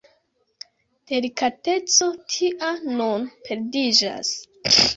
Delikateco 1.11 2.09
tia 2.33 2.73
nun 2.97 3.29
perdiĝas. 3.47 4.35